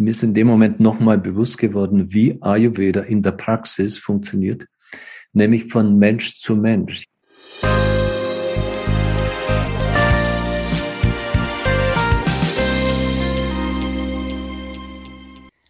[0.00, 4.64] mir ist in dem Moment nochmal bewusst geworden, wie Ayurveda in der Praxis funktioniert,
[5.34, 7.04] nämlich von Mensch zu Mensch.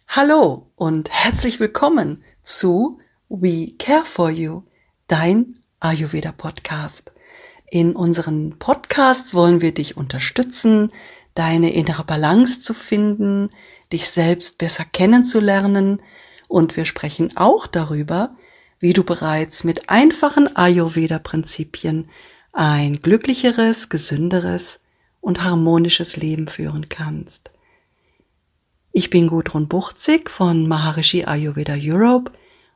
[0.07, 4.63] Hallo und herzlich willkommen zu We Care for You,
[5.07, 7.11] dein Ayurveda Podcast.
[7.69, 10.91] In unseren Podcasts wollen wir dich unterstützen,
[11.35, 13.49] deine innere Balance zu finden,
[13.91, 16.01] dich selbst besser kennenzulernen
[16.47, 18.35] und wir sprechen auch darüber,
[18.79, 22.09] wie du bereits mit einfachen Ayurveda-Prinzipien
[22.51, 24.81] ein glücklicheres, gesünderes
[25.21, 27.51] und harmonisches Leben führen kannst.
[28.91, 32.31] Ich bin Gudrun Buchzig von Maharishi Ayurveda Europe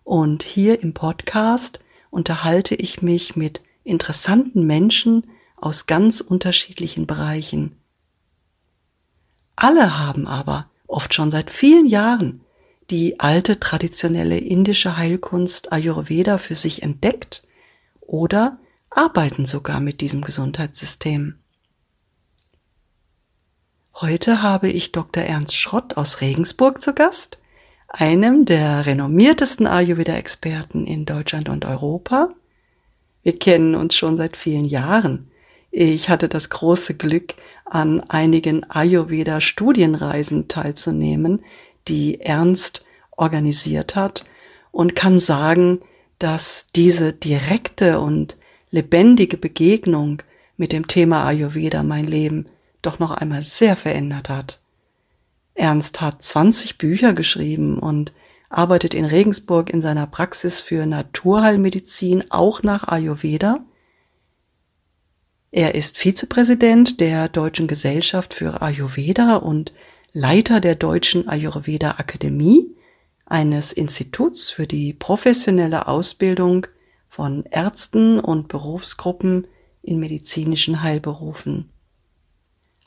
[0.05, 1.79] und hier im Podcast
[2.09, 7.75] unterhalte ich mich mit interessanten Menschen aus ganz unterschiedlichen Bereichen.
[9.55, 12.41] Alle haben aber, oft schon seit vielen Jahren,
[12.89, 17.43] die alte traditionelle indische Heilkunst Ayurveda für sich entdeckt
[18.01, 21.35] oder arbeiten sogar mit diesem Gesundheitssystem.
[23.95, 25.23] Heute habe ich Dr.
[25.23, 27.37] Ernst Schrott aus Regensburg zu Gast,
[27.87, 32.33] einem der renommiertesten Ayurveda-Experten in Deutschland und Europa.
[33.23, 35.31] Wir kennen uns schon seit vielen Jahren.
[35.77, 37.33] Ich hatte das große Glück,
[37.65, 41.43] an einigen Ayurveda-Studienreisen teilzunehmen,
[41.89, 42.85] die Ernst
[43.17, 44.23] organisiert hat
[44.71, 45.81] und kann sagen,
[46.17, 48.37] dass diese direkte und
[48.71, 50.21] lebendige Begegnung
[50.55, 52.45] mit dem Thema Ayurveda mein Leben
[52.81, 54.61] doch noch einmal sehr verändert hat.
[55.55, 58.13] Ernst hat 20 Bücher geschrieben und
[58.47, 63.65] arbeitet in Regensburg in seiner Praxis für Naturheilmedizin auch nach Ayurveda
[65.55, 69.71] er ist Vizepräsident der Deutschen Gesellschaft für Ayurveda und
[70.11, 72.75] Leiter der Deutschen Ayurveda Akademie,
[73.25, 76.67] eines Instituts für die professionelle Ausbildung
[77.07, 79.47] von Ärzten und Berufsgruppen
[79.81, 81.69] in medizinischen Heilberufen.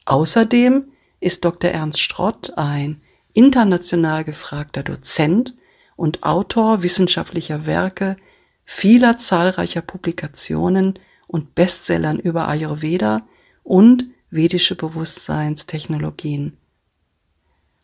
[0.05, 1.71] Außerdem ist Dr.
[1.71, 3.01] Ernst Strott ein
[3.33, 5.55] international gefragter Dozent
[5.97, 8.19] und Autor wissenschaftlicher Werke,
[8.67, 10.99] vieler zahlreicher Publikationen
[11.29, 13.23] und Bestsellern über Ayurveda
[13.63, 16.57] und vedische Bewusstseinstechnologien.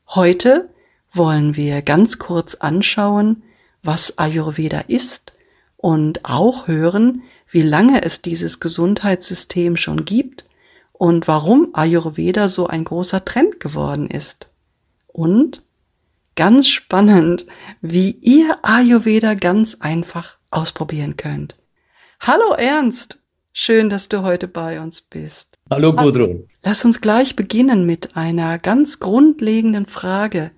[0.09, 0.71] Heute
[1.13, 3.45] wollen wir ganz kurz anschauen,
[3.83, 5.33] was Ayurveda ist
[5.77, 10.45] und auch hören, wie lange es dieses Gesundheitssystem schon gibt
[10.93, 14.49] und warum Ayurveda so ein großer Trend geworden ist.
[15.07, 15.63] Und
[16.35, 17.47] ganz spannend,
[17.81, 21.57] wie ihr Ayurveda ganz einfach ausprobieren könnt.
[22.21, 23.19] Hallo Ernst!
[23.57, 25.61] Schön, dass du heute bei uns bist.
[25.71, 26.49] Hallo Gudrun.
[26.65, 30.51] Lass uns gleich beginnen mit einer ganz grundlegenden Frage.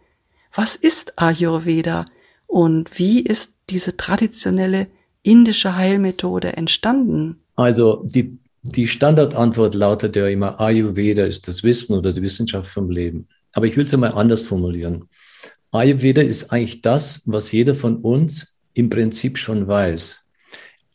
[0.54, 2.06] Was ist Ayurveda
[2.46, 4.86] und wie ist diese traditionelle
[5.22, 7.42] indische Heilmethode entstanden?
[7.54, 12.88] Also die, die Standardantwort lautet ja immer, Ayurveda ist das Wissen oder die Wissenschaft vom
[12.88, 13.28] Leben.
[13.52, 15.10] Aber ich will es einmal anders formulieren.
[15.70, 20.22] Ayurveda ist eigentlich das, was jeder von uns im Prinzip schon weiß.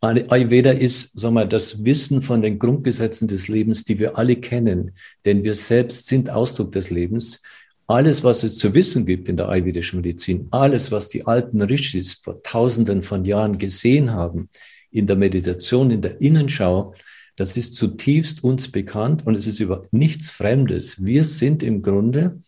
[0.01, 4.91] Ayurveda ist, sag mal, das Wissen von den Grundgesetzen des Lebens, die wir alle kennen,
[5.25, 7.44] denn wir selbst sind Ausdruck des Lebens.
[7.85, 12.13] Alles, was es zu wissen gibt in der ayurvedischen Medizin, alles, was die alten Rishis
[12.13, 14.50] vor Tausenden von Jahren gesehen haben,
[14.89, 16.95] in der Meditation, in der Innenschau,
[17.35, 21.03] das ist zutiefst uns bekannt und es ist über nichts Fremdes.
[21.06, 22.41] Wir sind im Grunde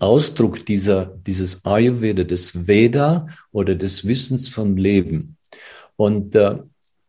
[0.00, 5.38] Ausdruck dieser, dieses Ayurveda, des Veda oder des Wissens vom Leben.
[5.96, 6.58] Und äh,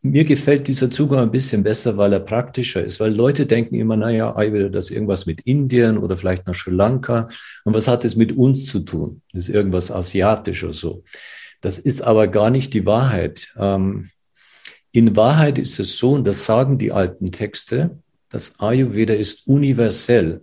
[0.04, 3.96] mir gefällt dieser Zugang ein bisschen besser, weil er praktischer ist, weil Leute denken immer,
[3.96, 7.28] naja, Ayurveda, das irgendwas mit Indien oder vielleicht nach Sri Lanka.
[7.64, 9.22] Und was hat es mit uns zu tun?
[9.32, 11.04] Das ist irgendwas asiatisch oder so.
[11.62, 13.48] Das ist aber gar nicht die Wahrheit.
[13.56, 14.10] Ähm,
[14.92, 20.42] in Wahrheit ist es so, und das sagen die alten Texte, dass Ayurveda ist universell.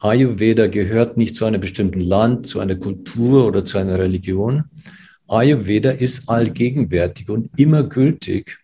[0.00, 4.64] Ayurveda gehört nicht zu einem bestimmten Land, zu einer Kultur oder zu einer Religion,
[5.28, 8.58] Ayurveda ist allgegenwärtig und immer gültig.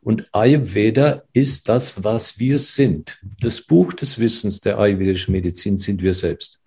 [0.00, 3.18] Und Ayurveda ist das, was wir sind.
[3.40, 6.60] Das Buch des Wissens der ayurvedischen Medizin sind wir selbst.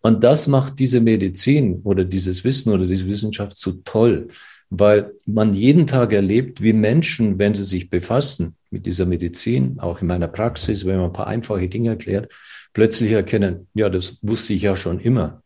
[0.00, 4.28] Und das macht diese Medizin oder dieses Wissen oder diese Wissenschaft so toll,
[4.68, 10.00] weil man jeden Tag erlebt, wie Menschen, wenn sie sich befassen mit dieser Medizin, auch
[10.00, 12.32] in meiner Praxis, wenn man ein paar einfache Dinge erklärt,
[12.72, 15.41] plötzlich erkennen, ja, das wusste ich ja schon immer.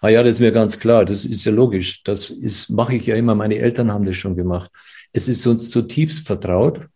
[0.00, 2.02] Ah ja, das ist mir ganz klar, das ist ja logisch.
[2.04, 4.70] Das ist, mache ich ja immer, meine Eltern haben das schon gemacht.
[5.12, 6.88] Es ist uns zutiefst vertraut.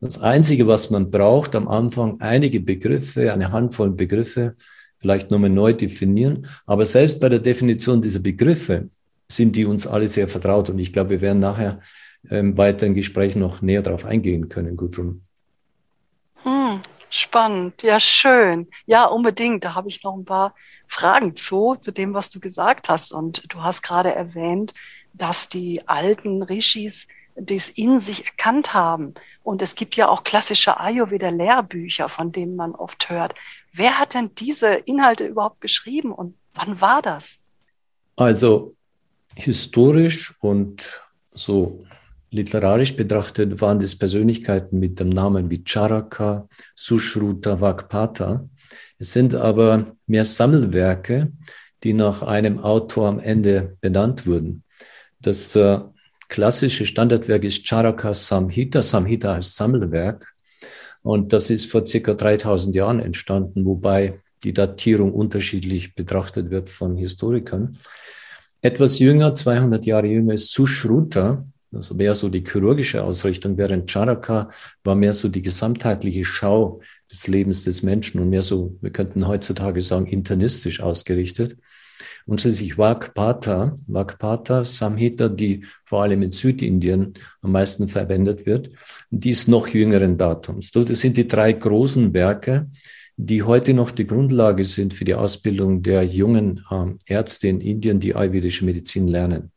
[0.00, 4.54] Das Einzige, was man braucht am Anfang, einige Begriffe, eine Handvoll Begriffe,
[4.98, 6.46] vielleicht nochmal neu definieren.
[6.66, 8.88] Aber selbst bei der Definition dieser Begriffe
[9.30, 10.70] sind die uns alle sehr vertraut.
[10.70, 11.80] Und ich glaube, wir werden nachher
[12.30, 15.22] im weiteren Gespräch noch näher darauf eingehen können, Gudrun.
[17.10, 18.68] Spannend, ja, schön.
[18.86, 19.64] Ja, unbedingt.
[19.64, 20.54] Da habe ich noch ein paar
[20.86, 23.12] Fragen zu, zu dem, was du gesagt hast.
[23.12, 24.74] Und du hast gerade erwähnt,
[25.14, 27.08] dass die alten Rishis
[27.40, 29.14] das in sich erkannt haben.
[29.42, 33.34] Und es gibt ja auch klassische Ayurveda-Lehrbücher, von denen man oft hört.
[33.72, 37.38] Wer hat denn diese Inhalte überhaupt geschrieben und wann war das?
[38.16, 38.74] Also
[39.36, 41.00] historisch und
[41.32, 41.84] so
[42.30, 48.48] literarisch betrachtet waren das Persönlichkeiten mit dem Namen wie Charaka, Sushruta, Vakpata.
[48.98, 51.32] Es sind aber mehr Sammelwerke,
[51.84, 54.64] die nach einem Autor am Ende benannt wurden.
[55.20, 55.78] Das äh,
[56.28, 58.82] klassische Standardwerk ist Charaka Samhita.
[58.82, 60.34] Samhita heißt Sammelwerk.
[61.02, 66.96] Und das ist vor circa 3000 Jahren entstanden, wobei die Datierung unterschiedlich betrachtet wird von
[66.96, 67.78] Historikern.
[68.60, 71.46] Etwas jünger, 200 Jahre jünger ist Sushruta.
[71.70, 74.48] Das wäre so die chirurgische Ausrichtung, während Charaka
[74.84, 76.80] war mehr so die gesamtheitliche Schau
[77.10, 81.58] des Lebens des Menschen und mehr so, wir könnten heutzutage sagen, internistisch ausgerichtet.
[82.24, 88.70] Und schließlich Vakpata, Vakpata Samhita, die vor allem in Südindien am meisten verwendet wird,
[89.10, 90.70] die ist noch jüngeren Datums.
[90.70, 92.68] Das sind die drei großen Werke,
[93.16, 97.98] die heute noch die Grundlage sind für die Ausbildung der jungen ähm, Ärzte in Indien,
[97.98, 99.50] die ayurvedische Medizin lernen.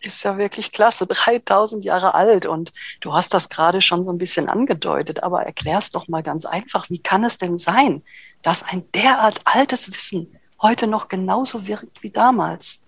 [0.00, 4.18] Ist ja wirklich klasse, 3000 Jahre alt und du hast das gerade schon so ein
[4.18, 8.02] bisschen angedeutet, aber erklär's doch mal ganz einfach, wie kann es denn sein,
[8.42, 10.28] dass ein derart altes Wissen
[10.60, 12.80] heute noch genauso wirkt wie damals?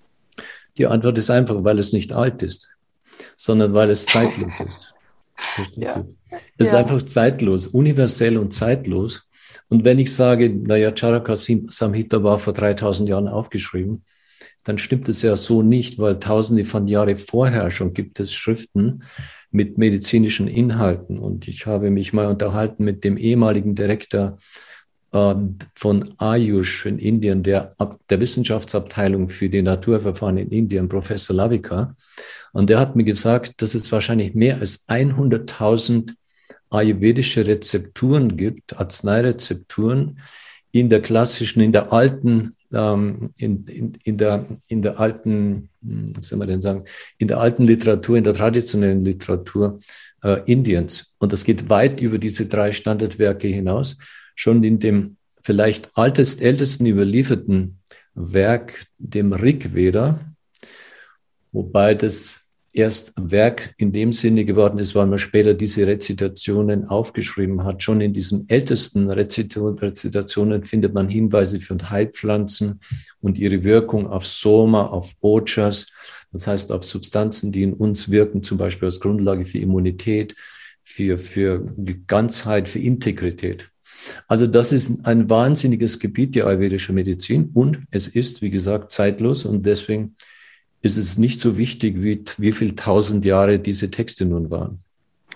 [0.76, 2.68] Die Antwort ist einfach, weil es nicht alt ist,
[3.36, 4.94] sondern weil es zeitlos ist.
[5.76, 6.04] ja.
[6.58, 6.78] Es ist ja.
[6.80, 9.28] einfach zeitlos, universell und zeitlos.
[9.68, 14.04] Und wenn ich sage, naja, Charaka Samhita war vor 3000 Jahren aufgeschrieben,
[14.68, 19.02] dann stimmt es ja so nicht, weil tausende von Jahren vorher schon gibt es Schriften
[19.50, 21.18] mit medizinischen Inhalten.
[21.18, 24.36] Und ich habe mich mal unterhalten mit dem ehemaligen Direktor
[25.14, 27.74] ähm, von Ayush in Indien, der,
[28.10, 31.96] der Wissenschaftsabteilung für die Naturverfahren in Indien, Professor Lavika.
[32.52, 36.12] Und der hat mir gesagt, dass es wahrscheinlich mehr als 100.000
[36.68, 40.18] ayurvedische Rezepturen gibt, Arzneirezepturen,
[40.70, 46.04] in der klassischen, in der alten, ähm, in, in, in, der, in der alten, hm,
[46.16, 46.84] was soll man denn sagen,
[47.18, 49.80] in der alten Literatur, in der traditionellen Literatur
[50.22, 51.12] äh, Indiens.
[51.18, 53.96] Und das geht weit über diese drei Standardwerke hinaus
[54.34, 57.80] schon in dem vielleicht altest, ältesten überlieferten
[58.14, 60.20] Werk, dem Rig Veda,
[61.52, 62.42] wobei das
[62.78, 67.82] erst Werk in dem Sinne geworden ist, weil man später diese Rezitationen aufgeschrieben hat.
[67.82, 72.80] Schon in diesen ältesten Rezitationen findet man Hinweise für Heilpflanzen
[73.20, 75.88] und ihre Wirkung auf Soma, auf Ojas,
[76.32, 80.36] das heißt auf Substanzen, die in uns wirken, zum Beispiel als Grundlage für Immunität,
[80.82, 81.74] für, für
[82.06, 83.70] Ganzheit, für Integrität.
[84.28, 87.50] Also das ist ein wahnsinniges Gebiet, die ayurvedische Medizin.
[87.52, 89.44] Und es ist, wie gesagt, zeitlos.
[89.44, 90.14] Und deswegen
[90.82, 94.80] ist es nicht so wichtig, wie, wie viel tausend Jahre diese Texte nun waren.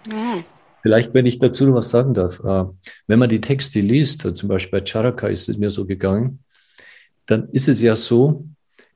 [0.09, 0.44] Mhm.
[0.83, 2.65] Vielleicht, wenn ich dazu noch was sagen darf, äh,
[3.06, 6.41] wenn man die Texte liest, zum Beispiel bei Charaka ist es mir so gegangen,
[7.27, 8.47] dann ist es ja so,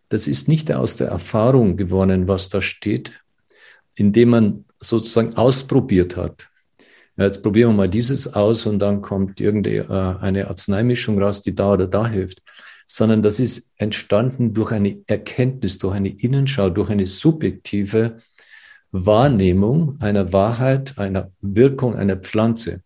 [0.09, 3.12] das ist nicht aus der Erfahrung gewonnen, was da steht,
[3.95, 6.49] indem man sozusagen ausprobiert hat
[7.25, 11.73] jetzt probieren wir mal dieses aus und dann kommt irgendeine äh, Arzneimischung raus, die da
[11.73, 12.43] oder da hilft.
[12.87, 18.19] Sondern das ist entstanden durch eine Erkenntnis, durch eine Innenschau, durch eine subjektive
[18.93, 22.83] Wahrnehmung einer Wahrheit, einer Wirkung einer Pflanze.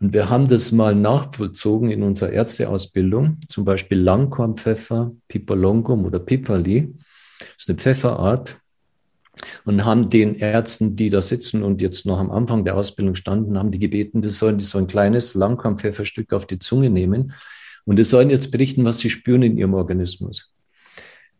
[0.00, 6.94] Und wir haben das mal nachvollzogen in unserer Ärzteausbildung, zum Beispiel Langkornpfeffer, Pipalongum oder Pipali.
[7.38, 8.60] Das ist eine Pfefferart,
[9.64, 13.58] und haben den Ärzten, die da sitzen und jetzt noch am Anfang der Ausbildung standen,
[13.58, 17.32] haben die gebeten, die sollen so ein kleines Langkornpfefferstück auf die Zunge nehmen
[17.86, 20.52] und die sollen jetzt berichten, was sie spüren in ihrem Organismus.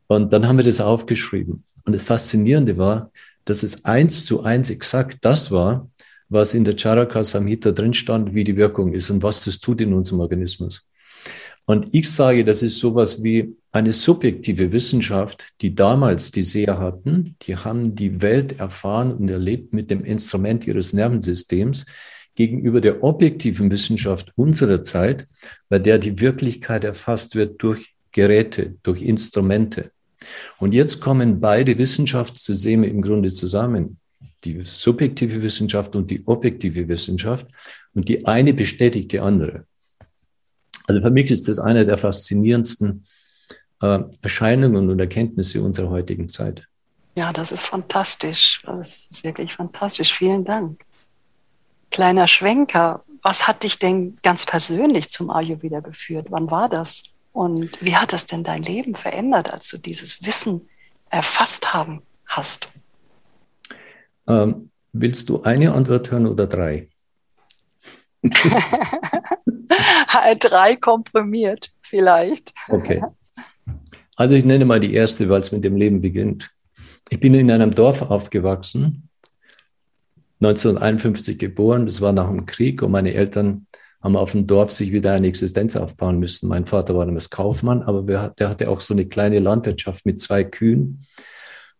[0.07, 1.65] Und dann haben wir das aufgeschrieben.
[1.85, 3.11] Und das Faszinierende war,
[3.45, 5.91] dass es eins zu eins exakt das war,
[6.29, 9.81] was in der Charaka Samhita drin stand, wie die Wirkung ist und was das tut
[9.81, 10.87] in unserem Organismus.
[11.65, 17.37] Und ich sage, das ist sowas wie eine subjektive Wissenschaft, die damals die Seher hatten.
[17.43, 21.87] Die haben die Welt erfahren und erlebt mit dem Instrument ihres Nervensystems
[22.37, 25.26] gegenüber der objektiven Wissenschaft unserer Zeit,
[25.69, 29.90] bei der die Wirklichkeit erfasst wird durch Geräte, durch Instrumente.
[30.59, 33.99] Und jetzt kommen beide Wissenschaftssysteme im Grunde zusammen.
[34.45, 37.49] Die subjektive Wissenschaft und die objektive Wissenschaft.
[37.95, 39.64] Und die eine bestätigt die andere.
[40.87, 43.07] Also für mich ist das eine der faszinierendsten
[43.83, 46.66] äh, Erscheinungen und Erkenntnisse unserer heutigen Zeit.
[47.16, 48.62] Ja, das ist fantastisch.
[48.64, 50.12] Das ist wirklich fantastisch.
[50.12, 50.85] Vielen Dank.
[51.90, 53.02] Kleiner Schwenker.
[53.23, 56.26] Was hat dich denn ganz persönlich zum Ayurveda geführt?
[56.31, 57.02] Wann war das?
[57.33, 60.69] Und wie hat es denn dein Leben verändert, als du dieses Wissen
[61.11, 62.71] erfasst haben hast?
[64.26, 66.88] Ähm, willst du eine Antwort hören oder drei?
[70.40, 72.55] drei komprimiert, vielleicht.
[72.69, 73.02] Okay.
[74.16, 76.50] Also ich nenne mal die erste, weil es mit dem Leben beginnt.
[77.11, 79.06] Ich bin in einem Dorf aufgewachsen,
[80.40, 83.66] 1951 geboren, das war nach dem Krieg und meine Eltern
[84.02, 86.49] haben auf dem Dorf sich wieder eine Existenz aufbauen müssen.
[86.49, 90.45] Mein Vater war damals Kaufmann, aber der hatte auch so eine kleine Landwirtschaft mit zwei
[90.45, 91.05] Kühen.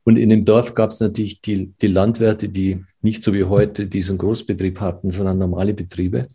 [0.02, 3.86] Und in dem Dorf gab es natürlich die, die Landwirte, die nicht so wie heute
[3.86, 6.26] diesen Großbetrieb hatten, sondern normale Betriebe.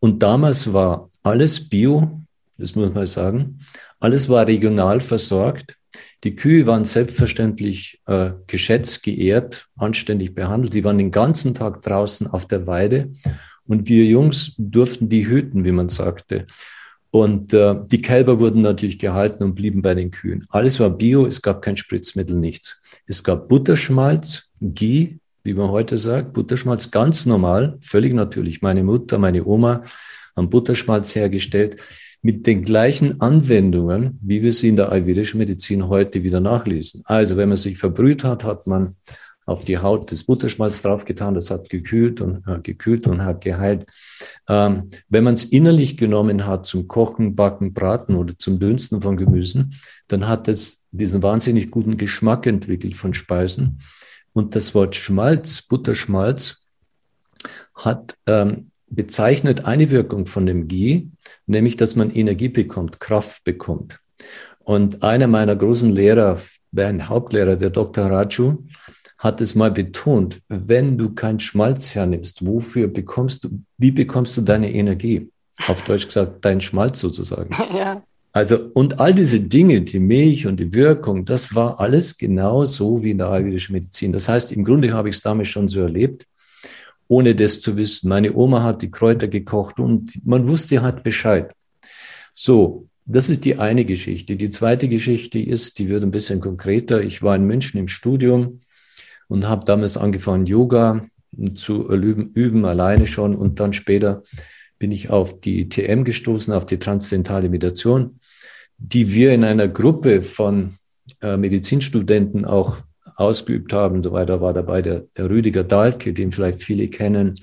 [0.00, 2.22] Und damals war alles Bio,
[2.58, 3.60] das muss man sagen.
[4.00, 5.77] Alles war regional versorgt.
[6.24, 10.74] Die Kühe waren selbstverständlich äh, geschätzt, geehrt, anständig behandelt.
[10.74, 13.12] Die waren den ganzen Tag draußen auf der Weide
[13.66, 16.46] und wir Jungs durften die hüten, wie man sagte.
[17.10, 20.44] Und äh, die Kälber wurden natürlich gehalten und blieben bei den Kühen.
[20.50, 22.82] Alles war Bio, es gab kein Spritzmittel, nichts.
[23.06, 28.60] Es gab Butterschmalz, Ghee, wie man heute sagt, Butterschmalz ganz normal, völlig natürlich.
[28.60, 29.84] Meine Mutter, meine Oma
[30.36, 31.76] haben Butterschmalz hergestellt
[32.22, 37.02] mit den gleichen Anwendungen, wie wir sie in der ayurvedischen Medizin heute wieder nachlesen.
[37.04, 38.94] Also wenn man sich verbrüht hat, hat man
[39.48, 43.86] auf die Haut des Butterschmalz draufgetan, das hat gekühlt und äh, gekühlt und hat geheilt.
[44.46, 49.16] Ähm, wenn man es innerlich genommen hat zum Kochen, Backen, Braten oder zum Dünsten von
[49.16, 49.74] Gemüsen,
[50.06, 53.80] dann hat es diesen wahnsinnig guten Geschmack entwickelt von Speisen.
[54.34, 56.60] Und das Wort Schmalz, Butterschmalz,
[57.74, 61.08] hat ähm, bezeichnet eine Wirkung von dem Ghee,
[61.46, 64.00] nämlich dass man Energie bekommt, Kraft bekommt.
[64.60, 66.40] Und einer meiner großen Lehrer,
[66.76, 68.06] ein Hauptlehrer, der Dr.
[68.06, 68.58] Raju,
[69.18, 74.42] hat es mal betont, wenn du kein Schmalz hernimmst, wofür bekommst du, wie bekommst du
[74.42, 75.30] deine Energie?
[75.66, 77.50] Auf Deutsch gesagt, dein Schmalz sozusagen.
[77.74, 78.02] Ja.
[78.32, 83.02] Also, und all diese Dinge, die Milch und die Wirkung, das war alles genau so
[83.02, 84.12] wie in der ayurvedischen Medizin.
[84.12, 86.26] Das heißt, im Grunde habe ich es damals schon so erlebt
[87.08, 88.08] ohne das zu wissen.
[88.08, 91.52] Meine Oma hat die Kräuter gekocht und man wusste halt Bescheid.
[92.34, 94.36] So, das ist die eine Geschichte.
[94.36, 97.02] Die zweite Geschichte ist, die wird ein bisschen konkreter.
[97.02, 98.60] Ich war in München im Studium
[99.28, 101.06] und habe damals angefangen, Yoga
[101.54, 103.34] zu üben, üben, alleine schon.
[103.34, 104.22] Und dann später
[104.78, 108.20] bin ich auf die TM gestoßen, auf die transzendentale Meditation,
[108.76, 110.76] die wir in einer Gruppe von
[111.22, 112.76] äh, Medizinstudenten auch
[113.18, 114.02] ausgeübt haben.
[114.02, 117.34] So weiter war dabei der, der Rüdiger Dahlke, den vielleicht viele kennen.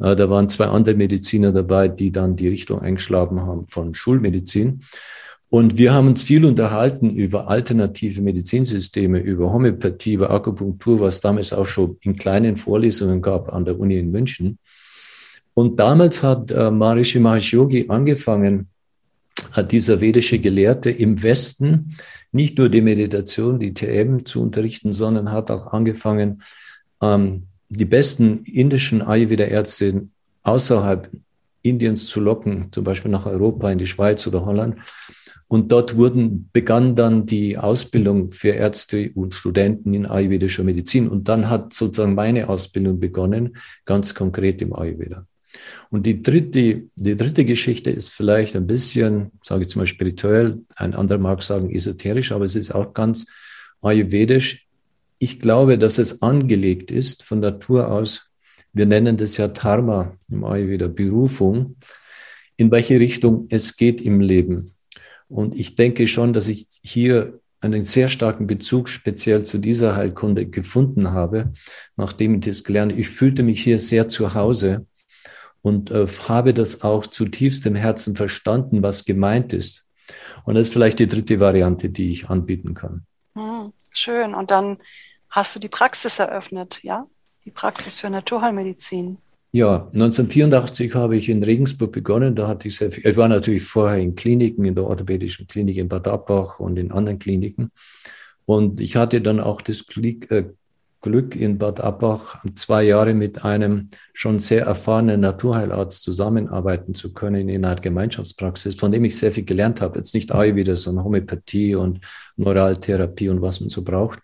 [0.00, 4.80] Äh, da waren zwei andere Mediziner dabei, die dann die Richtung eingeschlagen haben von Schulmedizin.
[5.50, 11.52] Und wir haben uns viel unterhalten über alternative Medizinsysteme, über Homöopathie, über Akupunktur, was damals
[11.52, 14.58] auch schon in kleinen Vorlesungen gab an der Uni in München.
[15.52, 18.68] Und damals hat äh, Maharishi Mahesh Yogi angefangen,
[19.50, 21.96] hat dieser vedische Gelehrte im Westen
[22.32, 26.42] nicht nur die Meditation, die TM zu unterrichten, sondern hat auch angefangen,
[27.02, 30.08] ähm, die besten indischen Ayurveda-Ärzte
[30.42, 31.10] außerhalb
[31.62, 34.78] Indiens zu locken, zum Beispiel nach Europa, in die Schweiz oder Holland.
[35.46, 41.08] Und dort wurden, begann dann die Ausbildung für Ärzte und Studenten in ayurvedischer Medizin.
[41.08, 45.26] Und dann hat sozusagen meine Ausbildung begonnen, ganz konkret im Ayurveda.
[45.90, 50.60] Und die dritte, die dritte Geschichte ist vielleicht ein bisschen, sage ich jetzt mal spirituell,
[50.76, 53.26] ein anderer mag sagen esoterisch, aber es ist auch ganz
[53.82, 54.66] ayurvedisch.
[55.18, 58.30] Ich glaube, dass es angelegt ist von Natur aus.
[58.72, 61.76] Wir nennen das ja Dharma im Ayurveda, Berufung,
[62.56, 64.72] in welche Richtung es geht im Leben.
[65.28, 70.46] Und ich denke schon, dass ich hier einen sehr starken Bezug speziell zu dieser Heilkunde
[70.46, 71.52] gefunden habe,
[71.96, 73.00] nachdem ich das gelernt habe.
[73.00, 74.86] Ich fühlte mich hier sehr zu Hause
[75.62, 79.86] und äh, habe das auch zutiefst im Herzen verstanden, was gemeint ist.
[80.44, 83.06] Und das ist vielleicht die dritte Variante, die ich anbieten kann.
[83.34, 84.34] Hm, schön.
[84.34, 84.78] Und dann
[85.30, 87.06] hast du die Praxis eröffnet, ja?
[87.44, 89.18] Die Praxis für Naturheilmedizin.
[89.54, 92.34] Ja, 1984 habe ich in Regensburg begonnen.
[92.34, 95.76] Da hatte ich sehr viel, ich war natürlich vorher in Kliniken, in der orthopädischen Klinik
[95.76, 97.70] in Bad Abbach und in anderen Kliniken.
[98.46, 100.50] Und ich hatte dann auch das Glück, äh,
[101.02, 107.48] Glück in Bad Abbach zwei Jahre mit einem schon sehr erfahrenen Naturheilarzt zusammenarbeiten zu können
[107.48, 109.98] in einer Gemeinschaftspraxis, von dem ich sehr viel gelernt habe.
[109.98, 112.00] Jetzt nicht Ayurveda, sondern Homöopathie und
[112.36, 114.20] Neuraltherapie und was man so braucht.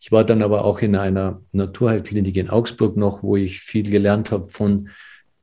[0.00, 4.30] Ich war dann aber auch in einer Naturheilklinik in Augsburg noch, wo ich viel gelernt
[4.30, 4.90] habe von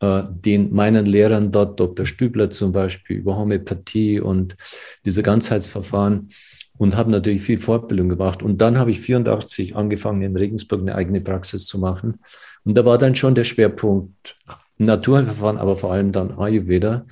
[0.01, 2.05] äh, den meinen Lehrern dort, Dr.
[2.05, 4.55] Stübler zum Beispiel, über Homöopathie und
[5.03, 6.29] diese Ganzheitsverfahren
[6.79, 8.41] und habe natürlich viel Fortbildung gemacht.
[8.41, 12.19] Und dann habe ich 84 angefangen, in Regensburg eine eigene Praxis zu machen.
[12.63, 14.37] Und da war dann schon der Schwerpunkt
[14.77, 17.05] Naturverfahren, aber vor allem dann Ayurveda,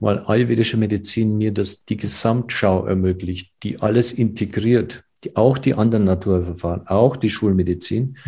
[0.00, 6.06] weil ayurvedische Medizin mir das, die Gesamtschau ermöglicht, die alles integriert, die, auch die anderen
[6.06, 8.18] Naturverfahren, auch die Schulmedizin.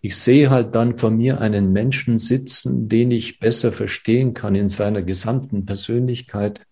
[0.00, 4.70] Ich sehe halt dann vor mir einen Menschen sitzen, den ich besser verstehen kann in
[4.70, 6.62] seiner gesamten Persönlichkeit,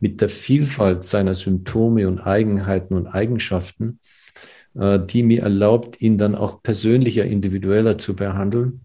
[0.00, 4.00] mit der Vielfalt seiner Symptome und Eigenheiten und Eigenschaften,
[4.74, 8.80] äh, die mir erlaubt, ihn dann auch persönlicher, individueller zu behandeln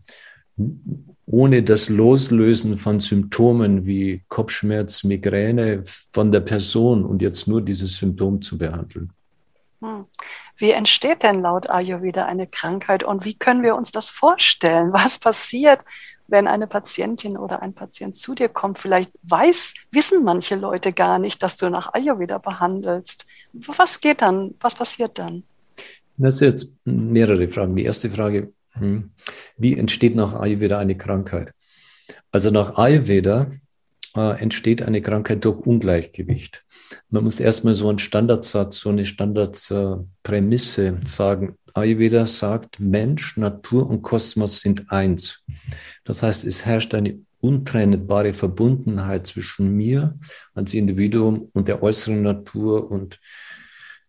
[1.28, 7.98] ohne das Loslösen von Symptomen wie Kopfschmerz, Migräne von der Person und jetzt nur dieses
[7.98, 9.12] Symptom zu behandeln.
[9.82, 10.06] Hm.
[10.56, 14.94] Wie entsteht denn laut Ayurveda eine Krankheit und wie können wir uns das vorstellen?
[14.94, 15.82] Was passiert,
[16.28, 18.80] wenn eine Patientin oder ein Patient zu dir kommt?
[18.80, 23.26] Vielleicht weiß, wissen manche Leute gar nicht, dass du nach Ayurveda behandelst.
[23.54, 24.56] Was geht dann?
[24.60, 25.44] Was passiert dann?
[26.18, 27.76] Das sind jetzt mehrere Fragen.
[27.76, 29.12] Die erste Frage, hm.
[29.58, 31.54] Wie entsteht nach Ayurveda eine Krankheit?
[32.32, 33.52] Also nach Ayurveda
[34.16, 36.64] äh, entsteht eine Krankheit durch Ungleichgewicht.
[37.10, 41.58] Man muss erstmal so einen Standardsatz, so eine Standardprämisse äh, sagen.
[41.78, 45.44] Ayurveda sagt, Mensch, Natur und Kosmos sind eins.
[46.06, 50.18] Das heißt, es herrscht eine untrennbare Verbundenheit zwischen mir
[50.56, 53.20] als Individuum und der äußeren Natur und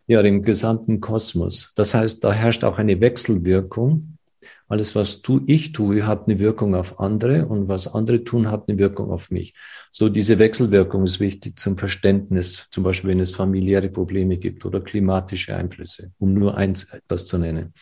[0.07, 1.71] ja, dem gesamten Kosmos.
[1.75, 4.17] Das heißt, da herrscht auch eine Wechselwirkung
[4.69, 8.69] alles, was tu, ich tue, hat eine Wirkung auf andere und was andere tun, hat
[8.69, 9.55] eine Wirkung auf mich.
[9.89, 14.79] So diese Wechselwirkung ist wichtig zum Verständnis, zum Beispiel wenn es familiäre Probleme gibt oder
[14.79, 17.73] klimatische Einflüsse, um nur eins etwas zu nennen.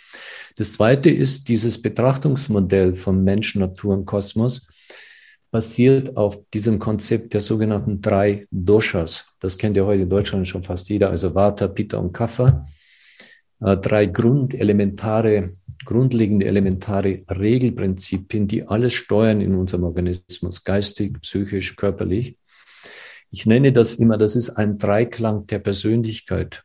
[0.56, 4.66] Das zweite ist dieses Betrachtungsmodell von Mensch, Natur und Kosmos
[5.52, 9.26] basiert auf diesem Konzept der sogenannten drei Doshas.
[9.40, 12.66] Das kennt ja heute in Deutschland schon fast jeder, also Vata, Pitta und Kapha.
[13.60, 22.36] Äh, drei grundelementare grundlegende elementare Regelprinzipien, die alles steuern in unserem Organismus, geistig, psychisch, körperlich.
[23.32, 26.64] Ich nenne das immer, das ist ein Dreiklang der Persönlichkeit.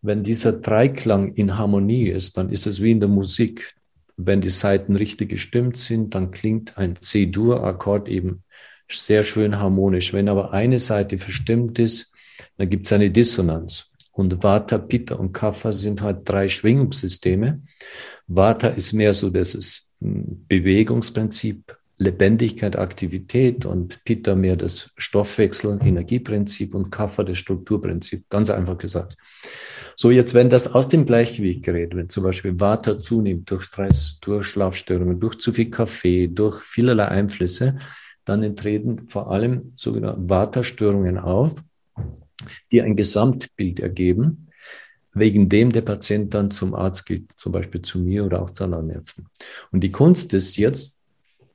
[0.00, 3.74] Wenn dieser Dreiklang in Harmonie ist, dann ist es wie in der Musik.
[4.16, 8.42] Wenn die Saiten richtig gestimmt sind, dann klingt ein C-Dur-Akkord eben
[8.90, 10.12] sehr schön harmonisch.
[10.12, 12.12] Wenn aber eine Seite verstimmt ist,
[12.56, 13.87] dann gibt es eine Dissonanz.
[14.18, 17.62] Und Vata, Pitta und Kapha sind halt drei Schwingungssysteme.
[18.26, 26.74] Vata ist mehr so das hm, Bewegungsprinzip, Lebendigkeit, Aktivität und Pitta mehr das Stoffwechsel, Energieprinzip
[26.74, 28.28] und Kapha das Strukturprinzip.
[28.28, 29.16] Ganz einfach gesagt.
[29.94, 34.18] So, jetzt, wenn das aus dem Gleichgewicht gerät, wenn zum Beispiel Vata zunimmt durch Stress,
[34.20, 37.78] durch Schlafstörungen, durch zu viel Kaffee, durch vielerlei Einflüsse,
[38.24, 41.54] dann treten vor allem sogenannte Vata-Störungen auf,
[42.72, 44.48] die ein Gesamtbild ergeben
[45.18, 48.64] wegen dem der Patient dann zum Arzt geht, zum Beispiel zu mir oder auch zu
[48.64, 49.26] anderen Ärzten.
[49.70, 50.96] Und die Kunst ist jetzt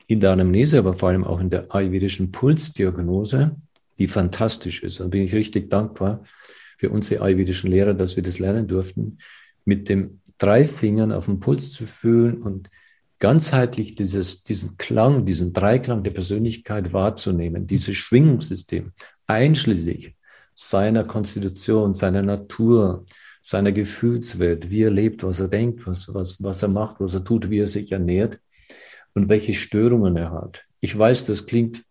[0.08, 3.56] in der Anamnese, aber vor allem auch in der ayurvedischen Pulsdiagnose,
[3.98, 5.00] die fantastisch ist.
[5.00, 6.24] Da bin ich richtig dankbar
[6.78, 9.19] für unsere ayurvedischen Lehrer, dass wir das lernen durften,
[9.65, 12.69] mit dem drei Fingern auf den Puls zu fühlen und
[13.19, 18.91] ganzheitlich dieses, diesen Klang, diesen Dreiklang der Persönlichkeit wahrzunehmen, dieses Schwingungssystem,
[19.28, 20.15] einschließlich
[20.56, 23.06] seiner Konstitution, seiner Natur,
[23.42, 27.24] seiner Gefühlswelt, wie er lebt, was er denkt, was, was, was er macht, was er
[27.24, 28.39] tut, wie er sich ernährt
[29.13, 30.63] und welche Störungen er hat.
[30.80, 31.84] Ich weiß, das klingt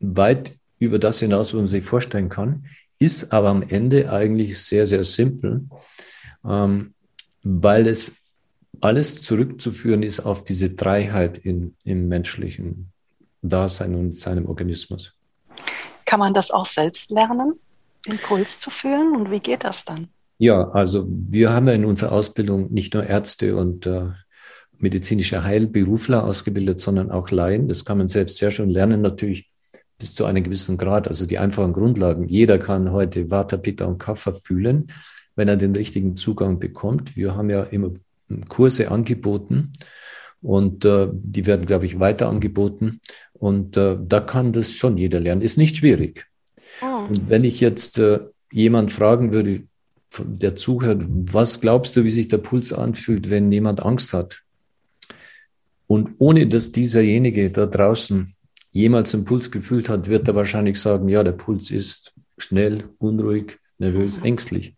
[0.00, 2.66] weit über das hinaus, was man sich vorstellen kann,
[2.98, 5.66] ist aber am Ende eigentlich sehr, sehr simpel,
[6.44, 6.94] ähm,
[7.42, 8.16] weil es
[8.80, 12.92] alles zurückzuführen ist auf diese Dreiheit in, im menschlichen
[13.42, 15.14] Dasein und seinem Organismus.
[16.04, 17.58] Kann man das auch selbst lernen,
[18.06, 19.14] den Puls zu fühlen?
[19.14, 20.08] Und wie geht das dann?
[20.38, 24.08] Ja, also wir haben ja in unserer Ausbildung nicht nur Ärzte und äh,
[24.78, 27.68] medizinische Heilberufler ausgebildet, sondern auch Laien.
[27.68, 29.50] Das kann man selbst sehr schön lernen, natürlich
[29.98, 31.08] bis zu einem gewissen Grad.
[31.08, 32.26] Also die einfachen Grundlagen.
[32.26, 34.86] Jeder kann heute Vata, Pitta und Kapha fühlen,
[35.36, 37.16] wenn er den richtigen Zugang bekommt.
[37.16, 37.92] Wir haben ja immer
[38.48, 39.72] Kurse angeboten
[40.40, 43.00] und äh, die werden, glaube ich, weiter angeboten.
[43.32, 45.42] Und äh, da kann das schon jeder lernen.
[45.42, 46.29] Ist nicht schwierig.
[46.82, 47.06] Oh.
[47.08, 48.20] Und wenn ich jetzt äh,
[48.52, 49.62] jemand fragen würde,
[50.18, 54.42] der zuhört, was glaubst du, wie sich der Puls anfühlt, wenn jemand Angst hat?
[55.86, 58.34] Und ohne dass dieserjenige da draußen
[58.70, 63.58] jemals einen Puls gefühlt hat, wird er wahrscheinlich sagen, ja, der Puls ist schnell, unruhig,
[63.78, 64.76] nervös, ängstlich.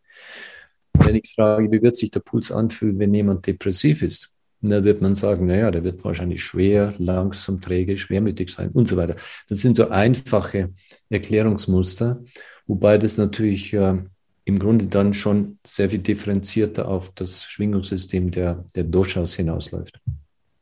[0.95, 4.32] Wenn ich frage, wie wird sich der Puls anfühlen, wenn jemand depressiv ist,
[4.71, 8.97] da wird man sagen, naja, der wird wahrscheinlich schwer, langsam, träge, schwermütig sein und so
[8.97, 9.17] weiter.
[9.49, 10.73] Das sind so einfache
[11.11, 12.23] Erklärungsmuster,
[12.67, 14.03] wobei das natürlich äh,
[14.45, 20.01] im Grunde dann schon sehr viel differenzierter auf das Schwingungssystem der, der Doshas hinausläuft.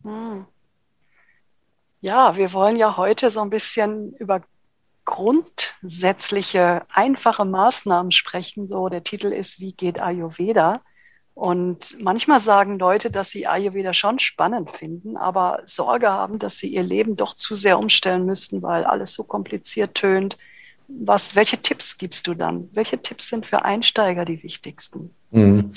[0.03, 0.47] Hm.
[2.01, 4.43] Ja, wir wollen ja heute so ein bisschen über
[5.05, 8.69] grundsätzliche, einfache Maßnahmen sprechen.
[8.69, 10.83] So, der Titel ist Wie geht Ayurveda?
[11.35, 16.69] Und manchmal sagen Leute, dass sie Ayurveda schon spannend finden, aber Sorge haben, dass sie
[16.69, 20.37] ihr Leben doch zu sehr umstellen müssten, weil alles so kompliziert tönt.
[20.89, 22.69] Was, welche Tipps gibst du dann?
[22.73, 25.15] Welche Tipps sind für Einsteiger die wichtigsten?
[25.31, 25.73] Mhm.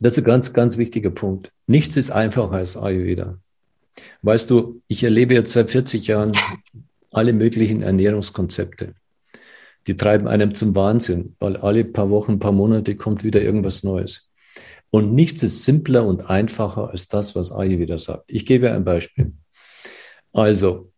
[0.00, 1.52] Das ist ein ganz, ganz wichtiger Punkt.
[1.66, 3.38] Nichts ist einfacher als Ayurveda.
[4.22, 6.32] Weißt du, ich erlebe jetzt seit 40 Jahren
[7.12, 8.94] alle möglichen Ernährungskonzepte.
[9.86, 14.28] Die treiben einem zum Wahnsinn, weil alle paar Wochen, paar Monate kommt wieder irgendwas Neues.
[14.90, 18.24] Und nichts ist simpler und einfacher als das, was Ayurveda sagt.
[18.28, 19.32] Ich gebe ein Beispiel.
[20.32, 20.90] Also,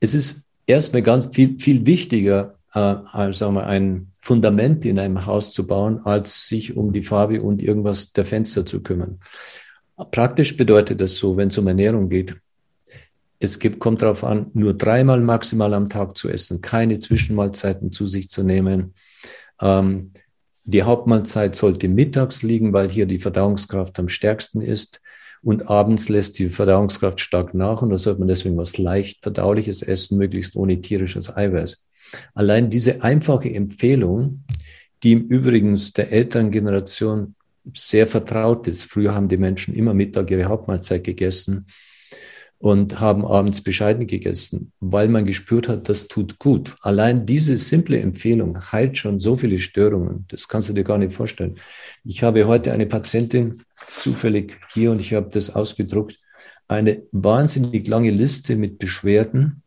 [0.00, 5.26] es ist erstmal ganz viel, viel wichtiger, äh, als sagen wir, ein Fundament in einem
[5.26, 9.20] Haus zu bauen, als sich um die Farbe und irgendwas der Fenster zu kümmern.
[10.10, 12.36] Praktisch bedeutet das so, wenn es um Ernährung geht,
[13.40, 18.06] es gibt, kommt darauf an, nur dreimal maximal am Tag zu essen, keine Zwischenmahlzeiten zu
[18.06, 18.94] sich zu nehmen.
[19.60, 20.08] Ähm,
[20.68, 25.00] die Hauptmahlzeit sollte mittags liegen, weil hier die Verdauungskraft am stärksten ist.
[25.40, 29.80] Und abends lässt die Verdauungskraft stark nach und da sollte man deswegen was leicht verdauliches
[29.82, 31.86] essen, möglichst ohne tierisches Eiweiß.
[32.34, 34.44] Allein diese einfache Empfehlung,
[35.02, 37.34] die im Übrigen der älteren Generation
[37.74, 38.82] sehr vertraut ist.
[38.82, 41.66] Früher haben die Menschen immer Mittag ihre Hauptmahlzeit gegessen
[42.58, 46.76] und haben abends bescheiden gegessen, weil man gespürt hat, das tut gut.
[46.82, 50.26] Allein diese simple Empfehlung heilt schon so viele Störungen.
[50.28, 51.54] Das kannst du dir gar nicht vorstellen.
[52.04, 53.62] Ich habe heute eine Patientin
[54.00, 56.18] zufällig hier und ich habe das ausgedruckt.
[56.66, 59.62] Eine wahnsinnig lange Liste mit Beschwerden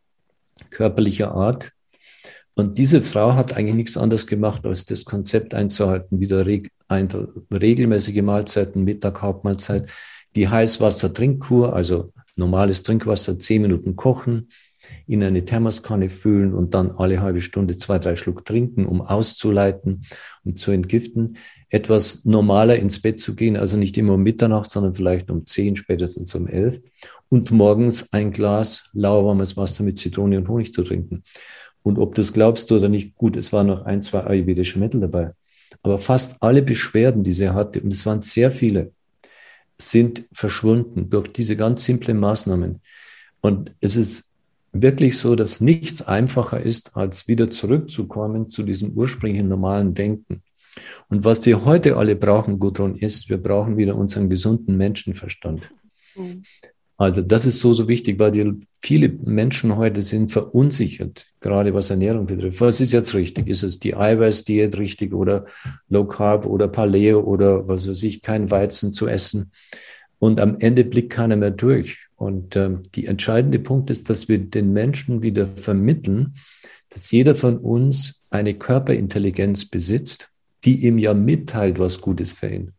[0.70, 1.72] körperlicher Art.
[2.54, 8.22] Und diese Frau hat eigentlich nichts anderes gemacht, als das Konzept einzuhalten, wieder reg regelmäßige
[8.22, 9.90] Mahlzeiten, Mittag, Hauptmahlzeit,
[10.36, 14.50] die Heißwasser-Trinkkur, also normales Trinkwasser zehn Minuten kochen,
[15.08, 20.02] in eine Thermoskanne füllen und dann alle halbe Stunde zwei, drei Schluck trinken, um auszuleiten
[20.44, 21.38] und zu entgiften.
[21.70, 25.76] Etwas normaler ins Bett zu gehen, also nicht immer um Mitternacht, sondern vielleicht um zehn,
[25.76, 26.82] spätestens um elf.
[27.30, 31.24] Und morgens ein Glas lauwarmes Wasser mit Zitrone und Honig zu trinken.
[31.84, 35.02] Und ob du es glaubst oder nicht, gut, es waren noch ein, zwei ayurvedische Mittel
[35.02, 35.32] dabei.
[35.84, 38.92] Aber fast alle Beschwerden, die sie hatte, und es waren sehr viele,
[39.82, 42.82] sind verschwunden durch diese ganz simplen Maßnahmen.
[43.42, 44.26] Und es ist
[44.72, 50.44] wirklich so, dass nichts einfacher ist, als wieder zurückzukommen zu diesem ursprünglichen normalen Denken.
[51.10, 55.70] Und was wir heute alle brauchen, Gudrun, ist, wir brauchen wieder unseren gesunden Menschenverstand.
[56.16, 56.44] Mhm.
[57.02, 61.90] Also das ist so, so wichtig, weil die, viele Menschen heute sind verunsichert, gerade was
[61.90, 62.62] Ernährung betrifft.
[62.62, 63.48] Was ist jetzt richtig?
[63.48, 65.48] Ist es die Eiweißdiät richtig oder
[65.90, 69.52] Low Carb oder Paleo oder was weiß ich, kein Weizen zu essen?
[70.20, 71.98] Und am Ende blickt keiner mehr durch.
[72.18, 76.36] Und ähm, die entscheidende Punkt ist, dass wir den Menschen wieder vermitteln,
[76.90, 80.30] dass jeder von uns eine Körperintelligenz besitzt,
[80.66, 82.74] die ihm ja mitteilt, was gut ist für ihn.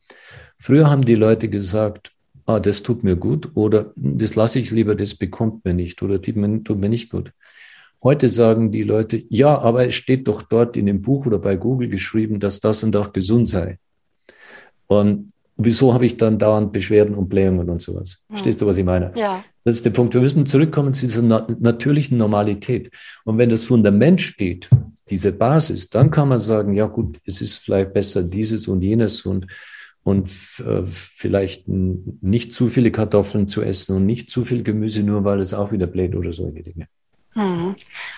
[0.61, 2.13] Früher haben die Leute gesagt,
[2.57, 6.21] ah, das tut mir gut oder das lasse ich lieber, das bekommt mir nicht oder
[6.21, 7.33] tut mir, tut mir nicht gut.
[8.03, 11.57] Heute sagen die Leute, ja, aber es steht doch dort in dem Buch oder bei
[11.57, 13.79] Google geschrieben, dass das und auch gesund sei.
[14.89, 18.19] Und wieso habe ich dann dauernd Beschwerden und Blähungen und sowas?
[18.29, 18.37] Hm.
[18.37, 19.13] Verstehst du, was ich meine?
[19.15, 19.45] Ja.
[19.65, 20.15] Das ist der Punkt.
[20.15, 22.91] Wir müssen zurückkommen zu dieser natürlichen Normalität.
[23.25, 24.69] Und wenn das Fundament steht,
[25.09, 29.23] diese Basis, dann kann man sagen, ja gut, es ist vielleicht besser dieses und jenes
[29.23, 29.47] und
[30.05, 30.31] und
[30.67, 35.41] äh, vielleicht nicht zu viele Kartoffeln zu essen und nicht zu viel Gemüse, nur weil
[35.41, 36.89] es auch wieder bläht oder solche Dinge.
[37.35, 37.77] Hm.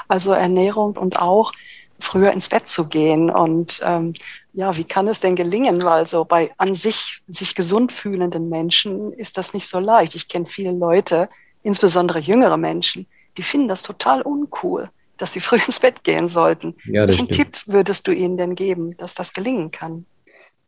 [0.09, 1.53] Also Ernährung und auch
[2.01, 3.31] früher ins Bett zu gehen.
[3.31, 4.15] Und ähm,
[4.53, 5.83] ja, wie kann es denn gelingen?
[5.83, 10.15] Weil so bei an sich sich gesund fühlenden Menschen ist das nicht so leicht.
[10.15, 11.29] Ich kenne viele Leute,
[11.63, 16.75] insbesondere jüngere Menschen, die finden das total uncool, dass sie früh ins Bett gehen sollten.
[16.85, 17.29] Ja, Welchen.
[17.29, 20.07] Tipp würdest du ihnen denn geben, dass das gelingen kann?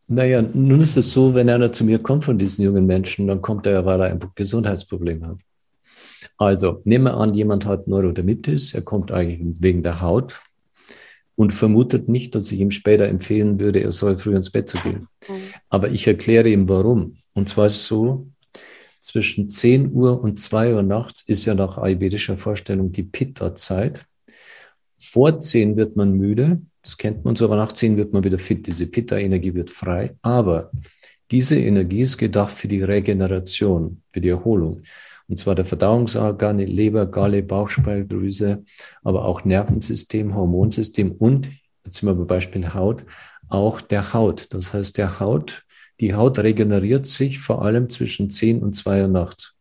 [0.07, 3.41] Naja, nun ist es so, wenn einer zu mir kommt von diesen jungen Menschen, dann
[3.41, 5.39] kommt er, weil er ein Gesundheitsproblem hat.
[6.37, 10.41] Also, nehmen wir an, jemand hat Neurodermitis, er kommt eigentlich wegen der Haut
[11.35, 14.77] und vermutet nicht, dass ich ihm später empfehlen würde, er soll früh ins Bett zu
[14.77, 15.07] gehen.
[15.27, 15.33] Mhm.
[15.69, 17.13] Aber ich erkläre ihm warum.
[17.33, 18.27] Und zwar ist es so,
[19.01, 24.05] zwischen 10 Uhr und 2 Uhr nachts ist ja nach ayurvedischer Vorstellung die Pitta-Zeit.
[24.99, 28.39] Vor 10 wird man müde, das kennt man so, aber nach 10 wird man wieder
[28.39, 28.65] fit.
[28.65, 30.15] Diese Pitta-Energie wird frei.
[30.21, 30.71] Aber
[31.31, 34.83] Diese Energie ist gedacht für die Regeneration, für die Erholung.
[35.27, 38.63] Und zwar der Verdauungsorgane, Leber, Galle, Bauchspeicheldrüse,
[39.03, 41.49] aber auch Nervensystem, Hormonsystem und,
[41.83, 43.03] jetzt sind wir beim Beispiel Haut,
[43.49, 44.47] auch der Haut.
[44.51, 45.65] Das heißt, der Haut,
[45.99, 49.55] die Haut regeneriert sich vor allem zwischen 10 und 2 Uhr nachts.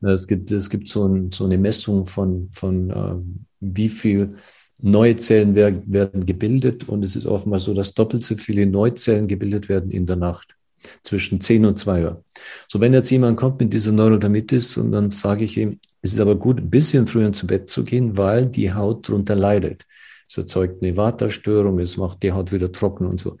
[0.00, 3.16] Es gibt, es gibt so, ein, so eine Messung von, von äh,
[3.60, 4.36] wie viel
[4.80, 9.68] neue Zellen werden, gebildet und es ist offenbar so, dass doppelt so viele Neuzellen gebildet
[9.68, 10.56] werden in der Nacht
[11.02, 12.24] zwischen 10 und 2 Uhr.
[12.68, 16.20] So, wenn jetzt jemand kommt mit dieser Neurodermitis und dann sage ich ihm, es ist
[16.20, 19.84] aber gut, ein bisschen früher zu Bett zu gehen, weil die Haut darunter leidet.
[20.28, 23.38] Es erzeugt eine Waterstörung, es macht die Haut wieder trocken und so.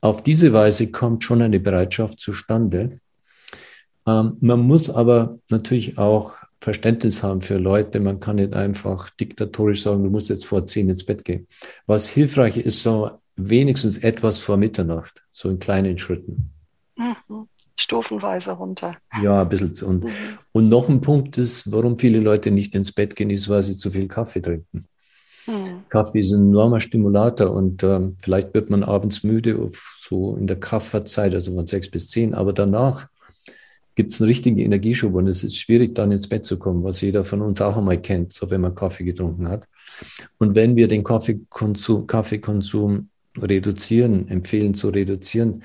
[0.00, 3.00] Auf diese Weise kommt schon eine Bereitschaft zustande.
[4.06, 8.00] Ähm, man muss aber natürlich auch Verständnis haben für Leute.
[8.00, 11.46] Man kann nicht einfach diktatorisch sagen, du musst jetzt vor zehn ins Bett gehen.
[11.86, 16.50] Was hilfreich ist, so wenigstens etwas vor Mitternacht, so in kleinen Schritten.
[16.96, 17.48] Mhm.
[17.80, 18.96] Stufenweise runter.
[19.22, 19.72] Ja, ein bisschen.
[19.84, 20.10] Und, mhm.
[20.50, 23.76] und noch ein Punkt ist, warum viele Leute nicht ins Bett gehen, ist, weil sie
[23.76, 24.88] zu viel Kaffee trinken.
[25.46, 25.84] Mhm.
[25.88, 30.58] Kaffee ist ein enormer Stimulator und ähm, vielleicht wird man abends müde, so in der
[30.58, 33.08] Kraftfahrzeit, also von sechs bis zehn, aber danach
[33.98, 37.00] gibt es einen richtigen Energieschub und es ist schwierig, dann ins Bett zu kommen, was
[37.00, 39.66] jeder von uns auch einmal kennt, so wenn man Kaffee getrunken hat.
[40.38, 45.64] Und wenn wir den Kaffeekonsum, Kaffeekonsum reduzieren, empfehlen zu reduzieren,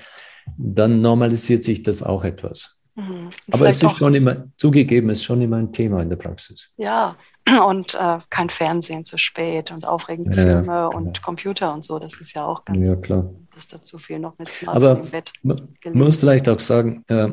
[0.58, 2.74] dann normalisiert sich das auch etwas.
[2.96, 3.28] Mhm.
[3.52, 6.70] Aber es ist schon immer, zugegeben, es ist schon immer ein Thema in der Praxis.
[6.76, 7.14] Ja,
[7.68, 12.00] und äh, kein Fernsehen zu spät und aufregende ja, Filme ja, und Computer und so,
[12.00, 13.30] das ist ja auch ganz ja, klar.
[13.54, 15.32] dass dazu viel noch mit Smartphone Aber im Bett.
[15.44, 17.30] Man muss vielleicht auch sagen, äh,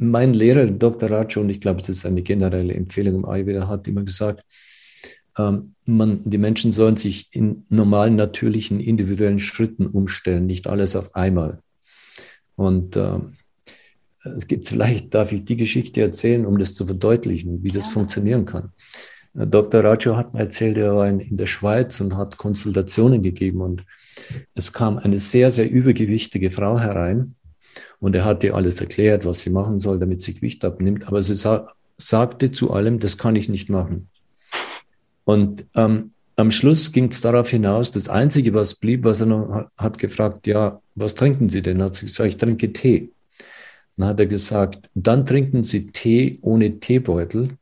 [0.00, 1.10] mein Lehrer, Dr.
[1.10, 4.44] Rajo, und ich glaube, das ist eine generelle Empfehlung im Ayurveda, hat immer gesagt,
[5.38, 11.14] ähm, man, die Menschen sollen sich in normalen, natürlichen, individuellen Schritten umstellen, nicht alles auf
[11.14, 11.60] einmal.
[12.56, 13.18] Und äh,
[14.24, 17.92] es gibt vielleicht, darf ich die Geschichte erzählen, um das zu verdeutlichen, wie das ja.
[17.92, 18.72] funktionieren kann.
[19.34, 19.84] Äh, Dr.
[19.84, 23.84] Rajo hat mir erzählt, er war in, in der Schweiz und hat Konsultationen gegeben und
[24.54, 27.34] es kam eine sehr, sehr übergewichtige Frau herein
[28.00, 31.06] und er hat ihr alles erklärt, was sie machen soll, damit sie Gewicht abnimmt.
[31.06, 34.08] Aber sie sa sagte zu allem, das kann ich nicht machen.
[35.24, 39.66] Und ähm, am Schluss ging es darauf hinaus, das Einzige, was blieb, was er noch
[39.76, 41.82] hat gefragt, ja, was trinken Sie denn?
[41.82, 43.10] Hat sie gesagt, ich trinke Tee.
[43.96, 47.58] Dann hat er gesagt, dann trinken Sie Tee ohne Teebeutel,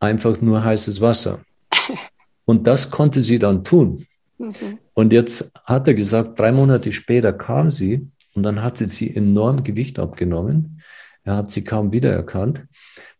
[0.00, 1.40] einfach nur heißes Wasser.
[2.44, 4.06] Und das konnte sie dann tun.
[4.38, 4.78] Mhm.
[4.94, 9.64] Und jetzt hat er gesagt, drei Monate später kam sie und dann hatte sie enorm
[9.64, 10.80] Gewicht abgenommen.
[11.24, 12.66] Er hat sie kaum wiedererkannt.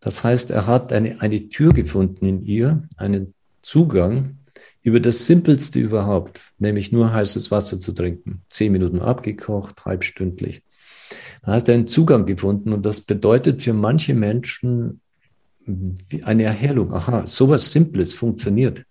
[0.00, 4.38] Das heißt, er hat eine, eine Tür gefunden in ihr, einen Zugang
[4.82, 8.42] über das Simpelste überhaupt, nämlich nur heißes Wasser zu trinken.
[8.48, 10.62] Zehn Minuten abgekocht, halbstündlich.
[11.44, 15.00] Da hast du einen Zugang gefunden und das bedeutet für manche Menschen
[16.24, 16.92] eine Erhellung.
[16.92, 18.84] Aha, sowas Simples funktioniert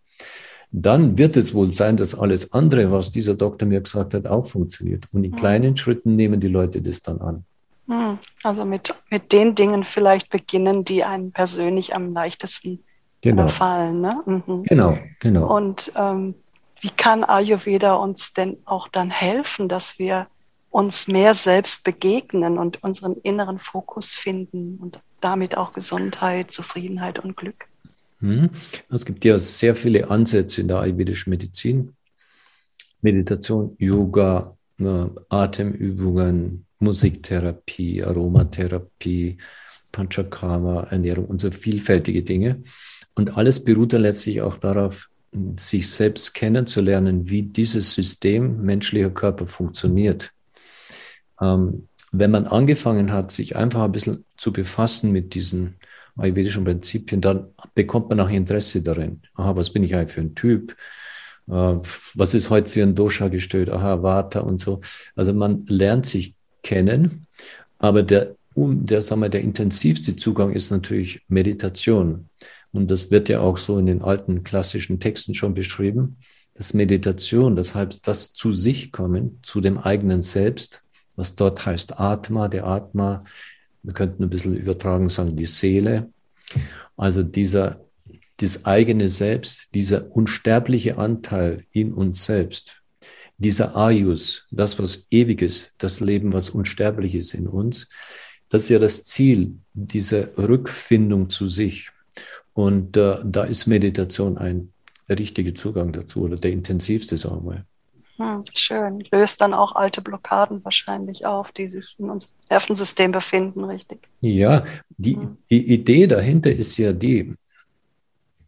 [0.72, 4.46] dann wird es wohl sein, dass alles andere, was dieser Doktor mir gesagt hat, auch
[4.46, 5.06] funktioniert.
[5.12, 7.44] Und in kleinen Schritten nehmen die Leute das dann an.
[7.88, 12.84] Hm, also mit, mit den Dingen vielleicht beginnen, die einem persönlich am leichtesten
[13.20, 13.50] genau.
[13.50, 14.00] fallen.
[14.00, 14.22] Ne?
[14.26, 14.64] Mhm.
[14.64, 15.54] Genau, genau.
[15.54, 16.36] Und ähm,
[16.80, 20.28] wie kann Ayurveda uns denn auch dann helfen, dass wir
[20.70, 27.36] uns mehr selbst begegnen und unseren inneren Fokus finden und damit auch Gesundheit, Zufriedenheit und
[27.36, 27.68] Glück?
[28.22, 28.50] Hm?
[28.90, 31.96] Es gibt ja sehr viele Ansätze in der ayurvedischen Medizin.
[33.02, 39.38] Meditation, Yoga, äh, Atemübungen, Musiktherapie, Aromatherapie,
[39.92, 42.64] Panchakarma, Ernährung und so vielfältige Dinge.
[43.16, 45.10] Und alles beruht dann letztlich auch darauf,
[45.58, 50.32] sich selbst kennenzulernen, wie dieses System menschlicher Körper funktioniert.
[51.40, 55.78] Ähm, wenn man angefangen hat, sich einfach ein bisschen zu befassen mit diesen
[56.18, 59.22] ayurvedischen Prinzipien, dann bekommt man auch Interesse darin.
[59.36, 60.76] Aha, was bin ich eigentlich für ein Typ?
[61.48, 63.70] Äh, was ist heute für ein Dosha gestellt?
[63.70, 64.82] Aha, Vata und so.
[65.16, 67.28] Also man lernt sich kennen,
[67.80, 72.30] aber der, der, sagen wir, der intensivste Zugang ist natürlich Meditation.
[72.72, 76.18] Und das wird ja auch so in den alten klassischen Texten schon beschrieben.
[76.54, 80.82] Das Meditation, das heißt, das zu sich kommen, zu dem eigenen Selbst,
[81.16, 83.24] was dort heißt Atma, der Atma
[83.84, 86.12] wir könnten ein bisschen übertragen sagen, die Seele.
[86.98, 87.86] Also dieser,
[88.38, 92.82] das eigene Selbst, dieser unsterbliche Anteil in uns selbst,
[93.38, 97.88] dieser Ayus, das, was ewig ist, das Leben, was unsterblich ist in uns,
[98.50, 101.90] das ist ja das Ziel, diese Rückfindung zu sich.
[102.54, 104.74] Und äh, da ist Meditation ein
[105.08, 107.66] der richtige Zugang dazu oder der intensivste, sagen wir.
[108.22, 109.04] Hm, schön.
[109.12, 114.08] Löst dann auch alte Blockaden wahrscheinlich auf, die sich in unserem Nervensystem befinden, richtig?
[114.22, 115.38] Ja, die, hm.
[115.50, 117.34] die Idee dahinter ist ja die,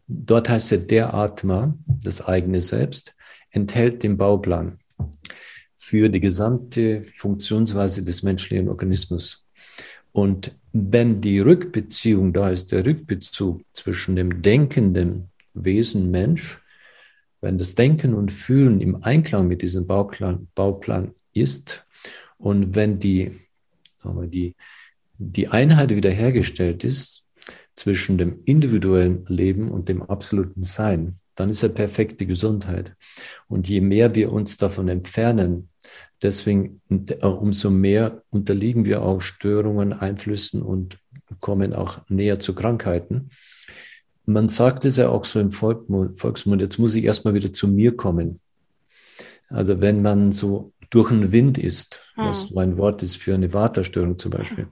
[0.06, 3.16] dort heißt ja der Atma, das eigene Selbst,
[3.50, 4.78] enthält den Bauplan
[5.74, 9.44] für die gesamte Funktionsweise des menschlichen Organismus.
[10.12, 16.60] Und wenn die Rückbeziehung da ist, der Rückbezug zwischen dem denkenden Wesen Mensch,
[17.44, 21.86] wenn das Denken und Fühlen im Einklang mit diesem Bauplan, Bauplan ist
[22.38, 23.38] und wenn die,
[24.02, 24.56] wir, die,
[25.18, 27.22] die Einheit wiederhergestellt ist
[27.74, 32.96] zwischen dem individuellen Leben und dem absoluten Sein, dann ist er perfekte Gesundheit.
[33.46, 35.68] Und je mehr wir uns davon entfernen,
[36.22, 40.98] deswegen äh, umso mehr unterliegen wir auch Störungen, Einflüssen und
[41.40, 43.30] kommen auch näher zu Krankheiten.
[44.26, 47.96] Man sagt es ja auch so im Volksmund, jetzt muss ich erstmal wieder zu mir
[47.96, 48.40] kommen.
[49.48, 52.54] Also wenn man so durch den Wind ist, was hm.
[52.54, 54.68] mein Wort ist für eine Waterstörung zum Beispiel.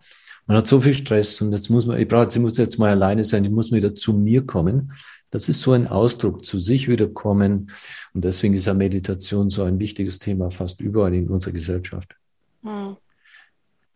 [0.46, 2.90] Man hat so viel Stress und jetzt muss man, ich brauche, ich muss jetzt mal
[2.90, 4.92] alleine sein, ich muss wieder zu mir kommen.
[5.30, 7.70] Das ist so ein Ausdruck, zu sich wiederkommen.
[8.12, 12.16] Und deswegen ist ja Meditation so ein wichtiges Thema fast überall in unserer Gesellschaft.
[12.62, 12.96] Hm.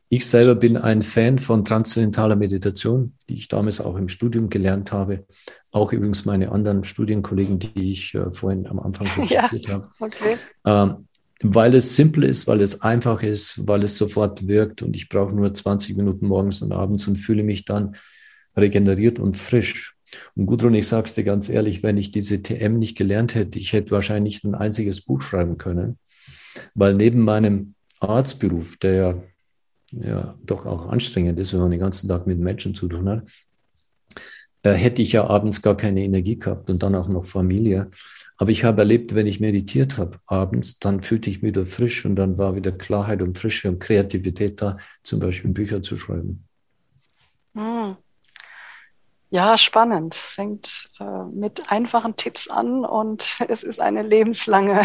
[0.08, 4.92] Ich selber bin ein Fan von transzendentaler Meditation, die ich damals auch im Studium gelernt
[4.92, 5.26] habe.
[5.72, 9.90] Auch übrigens meine anderen Studienkollegen, die ich äh, vorhin am Anfang zitiert ja, habe.
[9.98, 10.36] Okay.
[10.64, 11.08] Ähm,
[11.42, 15.34] weil es simpel ist, weil es einfach ist, weil es sofort wirkt und ich brauche
[15.34, 17.96] nur 20 Minuten morgens und abends und fühle mich dann
[18.56, 19.96] regeneriert und frisch.
[20.34, 23.58] Und Gudrun, ich sage es dir ganz ehrlich, wenn ich diese TM nicht gelernt hätte,
[23.58, 25.98] ich hätte wahrscheinlich ein einziges Buch schreiben können,
[26.74, 29.22] weil neben meinem Arztberuf, der ja,
[29.92, 33.28] ja doch auch anstrengend ist, wenn man den ganzen Tag mit Menschen zu tun hat,
[34.62, 37.90] äh, hätte ich ja abends gar keine Energie gehabt und dann auch noch Familie.
[38.38, 42.04] Aber ich habe erlebt, wenn ich meditiert habe abends, dann fühlte ich mich wieder frisch
[42.04, 46.46] und dann war wieder Klarheit und Frische und Kreativität da, zum Beispiel Bücher zu schreiben.
[47.54, 47.96] Hm.
[49.30, 50.14] Ja, spannend.
[50.14, 54.82] Es fängt äh, mit einfachen Tipps an und es ist eine lebenslange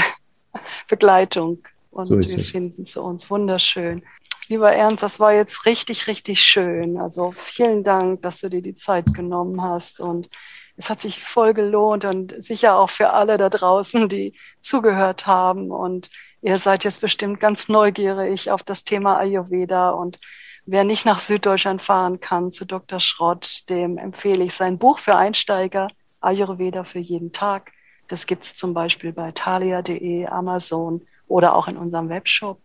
[0.87, 1.63] Begleitung.
[1.91, 4.03] Und so wir finden zu uns wunderschön.
[4.51, 6.97] Lieber Ernst, das war jetzt richtig, richtig schön.
[6.97, 10.27] Also vielen Dank, dass du dir die Zeit genommen hast und
[10.75, 15.71] es hat sich voll gelohnt und sicher auch für alle da draußen, die zugehört haben.
[15.71, 16.09] Und
[16.41, 20.19] ihr seid jetzt bestimmt ganz neugierig auf das Thema Ayurveda und
[20.65, 22.99] Wer nicht nach Süddeutschland fahren kann zu Dr.
[22.99, 25.87] Schrott, dem empfehle ich sein Buch für Einsteiger,
[26.19, 27.71] Ayurveda für jeden Tag.
[28.09, 32.59] Das gibt es zum Beispiel bei thalia.de, Amazon oder auch in unserem Webshop.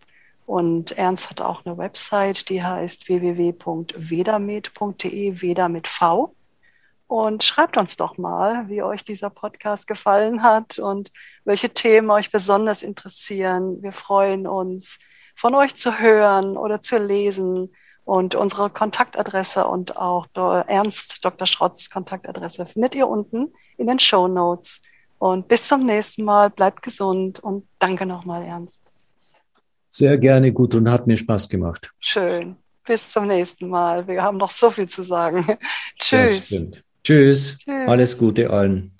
[0.46, 6.36] Und Ernst hat auch eine Website, die heißt www.vedamed.de, Veda mit V.
[7.08, 11.12] Und schreibt uns doch mal, wie euch dieser Podcast gefallen hat und
[11.44, 13.82] welche Themen euch besonders interessieren.
[13.82, 14.98] Wir freuen uns,
[15.36, 17.74] von euch zu hören oder zu lesen.
[18.04, 21.48] Und unsere Kontaktadresse und auch Ernst Dr.
[21.48, 24.80] Schrotz Kontaktadresse findet ihr unten in den Show Notes.
[25.18, 26.50] Und bis zum nächsten Mal.
[26.50, 28.85] Bleibt gesund und danke nochmal, Ernst.
[29.96, 31.90] Sehr gerne, gut und hat mir Spaß gemacht.
[32.00, 32.56] Schön.
[32.86, 34.06] Bis zum nächsten Mal.
[34.06, 35.56] Wir haben noch so viel zu sagen.
[35.98, 36.50] Tschüss.
[36.50, 36.68] Tschüss.
[37.02, 37.58] Tschüss.
[37.86, 38.92] Alles Gute allen.